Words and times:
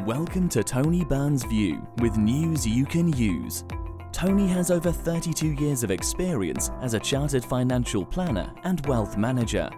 Welcome 0.00 0.50
to 0.50 0.62
Tony 0.62 1.02
Byrne's 1.02 1.44
View 1.44 1.86
with 2.02 2.18
news 2.18 2.66
you 2.66 2.84
can 2.84 3.10
use. 3.16 3.64
Tony 4.12 4.46
has 4.48 4.70
over 4.70 4.92
32 4.92 5.52
years 5.52 5.82
of 5.82 5.90
experience 5.90 6.70
as 6.82 6.92
a 6.92 7.00
chartered 7.00 7.42
financial 7.42 8.04
planner 8.04 8.52
and 8.64 8.84
wealth 8.86 9.16
manager. 9.16 9.70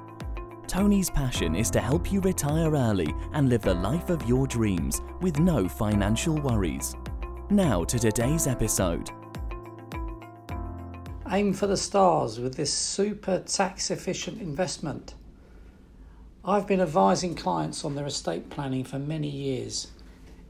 Tony's 0.67 1.11
passion 1.11 1.55
is 1.55 1.71
to 1.71 1.81
help 1.81 2.11
you 2.11 2.21
retire 2.23 2.73
early 2.73 3.15
and 3.35 3.49
live 3.49 3.63
the 3.63 3.75
life 3.75 4.11
of 4.11 4.27
your 4.27 4.49
dreams 4.49 5.01
with 5.21 5.39
no 5.39 5.69
financial 5.69 6.35
worries. 6.35 6.97
Now 7.51 7.85
to 7.85 7.97
today's 7.97 8.49
episode. 8.49 9.11
Aim 11.31 11.53
for 11.53 11.69
the 11.69 11.77
stars 11.77 12.41
with 12.41 12.57
this 12.57 12.73
super 12.73 13.41
tax 13.41 13.93
efficient 13.93 14.41
investment. 14.41 15.15
I've 16.45 16.67
been 16.67 16.81
advising 16.81 17.37
clients 17.37 17.85
on 17.85 17.95
their 17.95 18.07
estate 18.07 18.51
planning 18.51 18.83
for 18.83 18.99
many 18.99 19.29
years. 19.29 19.89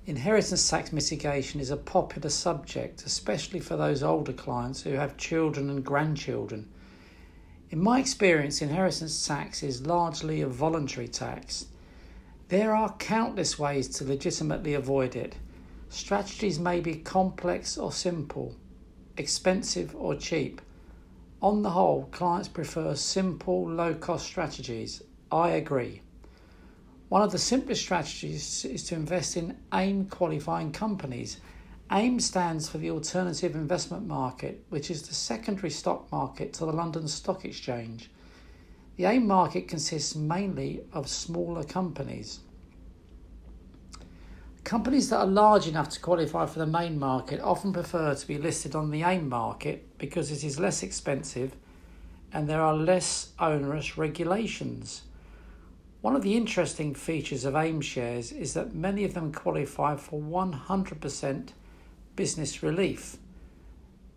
Inheritance 0.07 0.71
tax 0.71 0.93
mitigation 0.93 1.59
is 1.59 1.73
a 1.73 1.77
popular 1.77 2.31
subject, 2.31 3.05
especially 3.05 3.59
for 3.59 3.77
those 3.77 4.05
older 4.05 4.33
clients 4.33 4.83
who 4.83 4.93
have 4.93 5.17
children 5.17 5.69
and 5.69 5.85
grandchildren. 5.85 6.69
In 7.71 7.83
my 7.83 7.99
experience, 7.99 8.63
inheritance 8.63 9.27
tax 9.27 9.65
is 9.65 9.85
largely 9.85 10.41
a 10.43 10.47
voluntary 10.47 11.09
tax. 11.09 11.67
There 12.51 12.73
are 12.73 12.95
countless 12.99 13.59
ways 13.59 13.89
to 13.97 14.05
legitimately 14.05 14.75
avoid 14.75 15.17
it. 15.17 15.35
Strategies 15.89 16.61
may 16.61 16.79
be 16.79 16.95
complex 16.95 17.77
or 17.77 17.91
simple, 17.91 18.55
expensive 19.17 19.93
or 19.97 20.15
cheap. 20.15 20.61
On 21.43 21.63
the 21.63 21.71
whole, 21.71 22.05
clients 22.13 22.47
prefer 22.47 22.95
simple, 22.95 23.69
low 23.69 23.93
cost 23.93 24.25
strategies. 24.25 25.03
I 25.33 25.49
agree. 25.49 26.03
One 27.09 27.23
of 27.23 27.31
the 27.31 27.39
simplest 27.39 27.83
strategies 27.83 28.65
is 28.65 28.83
to 28.85 28.97
invest 28.97 29.37
in 29.37 29.57
AIM 29.73 30.07
qualifying 30.07 30.73
companies. 30.73 31.39
AIM 31.93 32.19
stands 32.19 32.69
for 32.69 32.79
the 32.79 32.91
Alternative 32.91 33.55
Investment 33.55 34.09
Market, 34.09 34.65
which 34.71 34.91
is 34.91 35.03
the 35.03 35.15
secondary 35.15 35.71
stock 35.71 36.11
market 36.11 36.53
to 36.55 36.67
the 36.67 36.73
London 36.73 37.07
Stock 37.07 37.45
Exchange. 37.45 38.11
The 38.97 39.05
AIM 39.05 39.25
market 39.25 39.69
consists 39.69 40.17
mainly 40.17 40.83
of 40.93 41.09
smaller 41.09 41.63
companies. 41.63 42.41
Companies 44.65 45.09
that 45.11 45.19
are 45.19 45.27
large 45.27 45.69
enough 45.69 45.91
to 45.91 46.01
qualify 46.01 46.45
for 46.47 46.59
the 46.59 46.67
main 46.67 46.99
market 46.99 47.41
often 47.41 47.73
prefer 47.73 48.17
to 48.17 48.27
be 48.27 48.37
listed 48.37 48.75
on 48.75 48.91
the 48.91 49.05
AIM 49.05 49.29
market 49.29 49.97
because 49.97 50.33
it 50.33 50.43
is 50.43 50.59
less 50.59 50.83
expensive 50.83 51.55
and 52.33 52.49
there 52.49 52.61
are 52.61 52.75
less 52.75 53.29
onerous 53.39 53.97
regulations. 53.97 55.03
One 56.03 56.15
of 56.15 56.23
the 56.23 56.37
interesting 56.37 56.95
features 56.95 57.45
of 57.45 57.57
AIM 57.57 57.81
shares 57.81 58.31
is 58.31 58.55
that 58.55 58.75
many 58.75 59.05
of 59.05 59.15
them 59.15 59.33
qualify 59.33 59.97
for 59.97 60.21
100% 60.21 61.49
business 62.15 62.63
relief. 62.63 63.17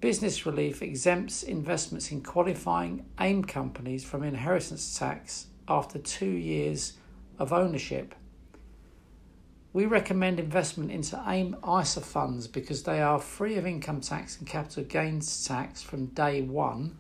Business 0.02 0.46
relief 0.46 0.82
exempts 0.82 1.42
investments 1.44 2.12
in 2.12 2.22
qualifying 2.22 3.06
AIM 3.20 3.44
companies 3.46 4.04
from 4.04 4.24
inheritance 4.24 4.98
tax 4.98 5.48
after 5.68 6.00
two 6.00 6.30
years 6.30 6.94
of 7.38 7.54
ownership. 7.54 8.14
We 9.72 9.86
recommend 9.86 10.40
investment 10.40 10.92
into 10.92 11.22
AIM 11.28 11.56
ISA 11.64 12.02
funds 12.02 12.48
because 12.48 12.84
they 12.84 13.02
are 13.02 13.20
free 13.20 13.56
of 13.56 13.66
income 13.66 14.02
tax 14.02 14.38
and 14.38 14.48
capital 14.48 14.84
gains 14.84 15.46
tax 15.46 15.82
from 15.82 16.08
day 16.08 16.42
one, 16.42 16.98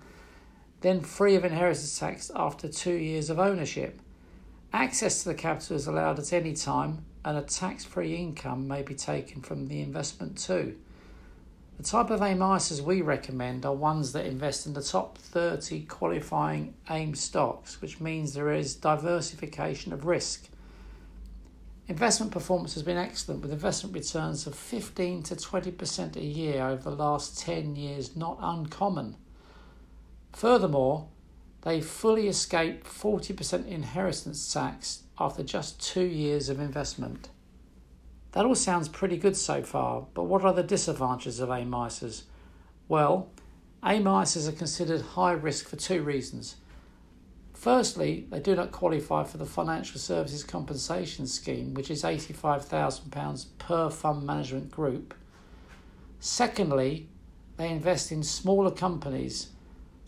then 0.81 1.01
free 1.01 1.35
of 1.35 1.43
inheritance 1.43 1.97
tax 1.97 2.31
after 2.35 2.67
two 2.67 2.93
years 2.93 3.29
of 3.29 3.39
ownership. 3.39 4.01
Access 4.71 5.23
to 5.23 5.29
the 5.29 5.35
capital 5.35 5.75
is 5.75 5.87
allowed 5.87 6.19
at 6.19 6.31
any 6.31 6.53
time, 6.53 7.05
and 7.25 7.37
a 7.37 7.41
tax 7.41 7.83
free 7.83 8.15
income 8.15 8.67
may 8.67 8.83
be 8.83 8.93
taken 8.93 9.41
from 9.41 9.67
the 9.67 9.81
investment 9.81 10.37
too. 10.37 10.77
The 11.77 11.83
type 11.83 12.09
of 12.09 12.21
AIM 12.21 12.39
ISAs 12.39 12.81
we 12.81 13.01
recommend 13.01 13.65
are 13.65 13.73
ones 13.73 14.11
that 14.11 14.25
invest 14.25 14.67
in 14.67 14.73
the 14.73 14.81
top 14.81 15.17
30 15.17 15.85
qualifying 15.85 16.75
AIM 16.89 17.15
stocks, 17.15 17.81
which 17.81 17.99
means 17.99 18.33
there 18.33 18.51
is 18.51 18.75
diversification 18.75 19.93
of 19.93 20.05
risk. 20.05 20.49
Investment 21.87 22.31
performance 22.31 22.75
has 22.75 22.83
been 22.83 22.97
excellent 22.97 23.41
with 23.41 23.51
investment 23.51 23.95
returns 23.95 24.45
of 24.45 24.53
15 24.53 25.23
to 25.23 25.35
20% 25.35 26.15
a 26.15 26.23
year 26.23 26.67
over 26.67 26.83
the 26.83 26.95
last 26.95 27.39
10 27.39 27.75
years, 27.75 28.15
not 28.15 28.37
uncommon. 28.41 29.15
Furthermore, 30.33 31.07
they 31.61 31.81
fully 31.81 32.27
escape 32.27 32.85
40% 32.85 33.67
inheritance 33.67 34.51
tax 34.51 35.03
after 35.19 35.43
just 35.43 35.81
two 35.81 36.05
years 36.05 36.49
of 36.49 36.59
investment. 36.59 37.29
That 38.31 38.45
all 38.45 38.55
sounds 38.55 38.87
pretty 38.87 39.17
good 39.17 39.35
so 39.35 39.63
far, 39.63 40.05
but 40.13 40.23
what 40.23 40.45
are 40.45 40.53
the 40.53 40.63
disadvantages 40.63 41.39
of 41.39 41.49
AIM 41.49 41.71
ISAs? 41.71 42.23
Well, 42.87 43.29
AIM 43.83 44.03
ISAs 44.03 44.47
are 44.47 44.53
considered 44.53 45.01
high 45.01 45.31
risk 45.31 45.67
for 45.67 45.75
two 45.75 46.03
reasons. 46.03 46.55
Firstly, 47.53 48.25
they 48.29 48.39
do 48.39 48.55
not 48.55 48.71
qualify 48.71 49.25
for 49.25 49.37
the 49.37 49.45
Financial 49.45 49.99
Services 49.99 50.45
Compensation 50.45 51.27
Scheme, 51.27 51.73
which 51.73 51.91
is 51.91 52.03
£85,000 52.03 53.45
per 53.57 53.89
fund 53.89 54.25
management 54.25 54.71
group. 54.71 55.13
Secondly, 56.21 57.09
they 57.57 57.69
invest 57.69 58.13
in 58.13 58.23
smaller 58.23 58.71
companies 58.71 59.49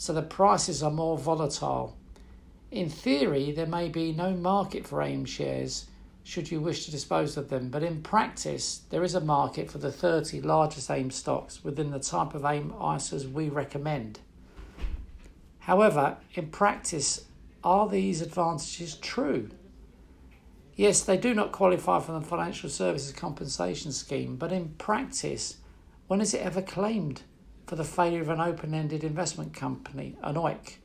so 0.01 0.13
the 0.13 0.21
prices 0.23 0.81
are 0.81 0.89
more 0.89 1.15
volatile. 1.15 1.95
In 2.71 2.89
theory, 2.89 3.51
there 3.51 3.67
may 3.67 3.87
be 3.87 4.11
no 4.11 4.31
market 4.31 4.87
for 4.87 4.99
AIM 4.99 5.25
shares 5.25 5.85
should 6.23 6.49
you 6.49 6.59
wish 6.59 6.85
to 6.85 6.91
dispose 6.91 7.37
of 7.37 7.49
them, 7.49 7.69
but 7.69 7.83
in 7.83 8.01
practice, 8.01 8.81
there 8.89 9.03
is 9.03 9.13
a 9.13 9.21
market 9.21 9.69
for 9.69 9.77
the 9.77 9.91
30 9.91 10.41
largest 10.41 10.89
AIM 10.89 11.11
stocks 11.11 11.63
within 11.63 11.91
the 11.91 11.99
type 11.99 12.33
of 12.33 12.43
AIM 12.43 12.71
ISAs 12.71 13.31
we 13.31 13.47
recommend. 13.47 14.21
However, 15.59 16.17
in 16.33 16.47
practice, 16.47 17.25
are 17.63 17.87
these 17.87 18.23
advantages 18.23 18.95
true? 18.95 19.51
Yes, 20.75 21.03
they 21.03 21.17
do 21.17 21.35
not 21.35 21.51
qualify 21.51 21.99
for 21.99 22.13
the 22.13 22.21
Financial 22.21 22.71
Services 22.71 23.13
Compensation 23.13 23.91
Scheme, 23.91 24.35
but 24.35 24.51
in 24.51 24.69
practice, 24.79 25.57
when 26.07 26.21
is 26.21 26.33
it 26.33 26.41
ever 26.41 26.63
claimed 26.63 27.21
for 27.65 27.75
the 27.75 27.83
failure 27.83 28.21
of 28.21 28.29
an 28.29 28.39
open 28.39 28.73
ended 28.73 29.03
investment 29.03 29.53
company, 29.53 30.17
an 30.23 30.35
OEIC. 30.35 30.77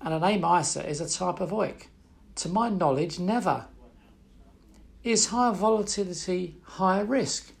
And 0.00 0.14
an 0.14 0.24
AIM 0.24 0.44
ISA 0.44 0.88
is 0.88 1.00
a 1.00 1.08
type 1.08 1.40
of 1.40 1.50
OEIC. 1.50 1.86
To 2.36 2.48
my 2.48 2.68
knowledge, 2.68 3.18
never. 3.18 3.66
Is 5.04 5.26
higher 5.26 5.52
volatility 5.52 6.56
higher 6.62 7.04
risk? 7.04 7.52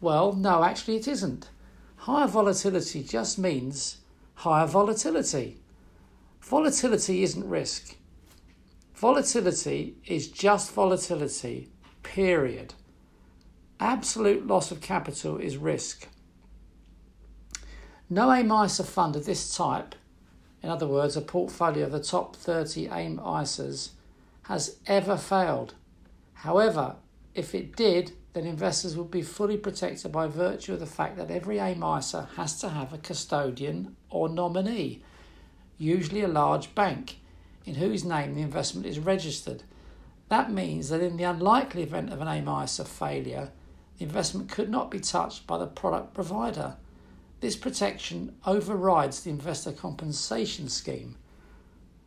Well, 0.00 0.32
no, 0.32 0.64
actually, 0.64 0.96
it 0.96 1.08
isn't. 1.08 1.48
Higher 1.96 2.26
volatility 2.26 3.02
just 3.02 3.38
means 3.38 3.98
higher 4.34 4.66
volatility. 4.66 5.58
Volatility 6.40 7.22
isn't 7.22 7.48
risk. 7.48 7.96
Volatility 8.94 9.96
is 10.06 10.28
just 10.28 10.72
volatility, 10.72 11.70
period. 12.02 12.74
Absolute 13.80 14.46
loss 14.46 14.70
of 14.70 14.80
capital 14.80 15.38
is 15.38 15.56
risk. 15.56 16.08
No 18.12 18.30
AIM 18.30 18.52
ISA 18.52 18.84
fund 18.84 19.16
of 19.16 19.24
this 19.24 19.56
type, 19.56 19.94
in 20.62 20.68
other 20.68 20.86
words, 20.86 21.16
a 21.16 21.22
portfolio 21.22 21.86
of 21.86 21.92
the 21.92 21.98
top 21.98 22.36
30 22.36 22.88
AIM 22.88 23.16
ISAs, 23.16 23.92
has 24.42 24.76
ever 24.86 25.16
failed. 25.16 25.72
However, 26.34 26.96
if 27.34 27.54
it 27.54 27.74
did, 27.74 28.12
then 28.34 28.44
investors 28.44 28.98
would 28.98 29.10
be 29.10 29.22
fully 29.22 29.56
protected 29.56 30.12
by 30.12 30.26
virtue 30.26 30.74
of 30.74 30.80
the 30.80 30.84
fact 30.84 31.16
that 31.16 31.30
every 31.30 31.58
AIM 31.58 31.82
ISA 31.82 32.28
has 32.36 32.60
to 32.60 32.68
have 32.68 32.92
a 32.92 32.98
custodian 32.98 33.96
or 34.10 34.28
nominee, 34.28 35.02
usually 35.78 36.20
a 36.20 36.28
large 36.28 36.74
bank, 36.74 37.18
in 37.64 37.76
whose 37.76 38.04
name 38.04 38.34
the 38.34 38.42
investment 38.42 38.86
is 38.86 38.98
registered. 38.98 39.62
That 40.28 40.52
means 40.52 40.90
that 40.90 41.00
in 41.00 41.16
the 41.16 41.24
unlikely 41.24 41.82
event 41.82 42.12
of 42.12 42.20
an 42.20 42.28
AIM 42.28 42.46
ISA 42.46 42.84
failure, 42.84 43.52
the 43.96 44.04
investment 44.04 44.50
could 44.50 44.68
not 44.68 44.90
be 44.90 45.00
touched 45.00 45.46
by 45.46 45.56
the 45.56 45.66
product 45.66 46.12
provider. 46.12 46.76
This 47.42 47.56
protection 47.56 48.36
overrides 48.46 49.20
the 49.20 49.30
investor 49.30 49.72
compensation 49.72 50.68
scheme. 50.68 51.16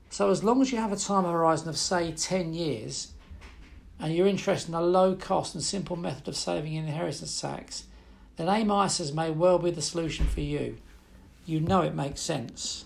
So, 0.09 0.29
as 0.29 0.45
long 0.45 0.61
as 0.61 0.71
you 0.71 0.77
have 0.77 0.93
a 0.93 0.95
time 0.95 1.25
horizon 1.25 1.67
of, 1.67 1.77
say, 1.77 2.13
10 2.13 2.53
years, 2.53 3.11
and 3.99 4.15
you're 4.15 4.27
interested 4.27 4.69
in 4.69 4.75
a 4.75 4.81
low 4.81 5.13
cost 5.13 5.53
and 5.53 5.61
simple 5.61 5.97
method 5.97 6.29
of 6.29 6.37
saving 6.37 6.75
inheritance 6.75 7.41
tax, 7.41 7.83
then 8.37 8.47
AIM 8.47 8.69
ISAs 8.69 9.13
may 9.13 9.29
well 9.29 9.59
be 9.59 9.71
the 9.71 9.81
solution 9.81 10.25
for 10.25 10.39
you. 10.39 10.77
You 11.45 11.59
know 11.59 11.81
it 11.81 11.93
makes 11.93 12.21
sense. 12.21 12.85